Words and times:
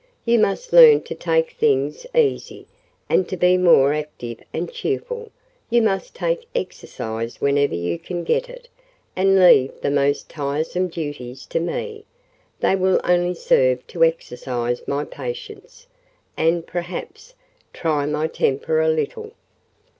You 0.25 0.39
must 0.39 0.73
learn 0.73 1.01
to 1.03 1.13
take 1.13 1.51
things 1.51 2.07
easy, 2.15 2.65
and 3.07 3.29
to 3.29 3.37
be 3.37 3.55
more 3.55 3.93
active 3.93 4.39
and 4.51 4.73
cheerful; 4.73 5.29
you 5.69 5.83
must 5.83 6.15
take 6.15 6.47
exercise 6.55 7.39
whenever 7.39 7.75
you 7.75 7.99
can 7.99 8.23
get 8.23 8.49
it, 8.49 8.67
and 9.15 9.39
leave 9.39 9.79
the 9.81 9.91
most 9.91 10.27
tiresome 10.27 10.87
duties 10.87 11.45
to 11.45 11.59
me: 11.59 12.05
they 12.61 12.75
will 12.75 12.99
only 13.03 13.35
serve 13.35 13.85
to 13.89 14.03
exercise 14.03 14.81
my 14.87 15.03
patience, 15.05 15.85
and, 16.35 16.65
perhaps, 16.65 17.35
try 17.71 18.07
my 18.07 18.25
temper 18.25 18.81
a 18.81 18.89
little." 18.89 19.33